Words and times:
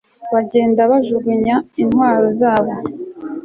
bagenda 0.33 0.81
bajugunyanga 0.91 1.67
intwaro 1.83 2.27
zabo 2.39 2.71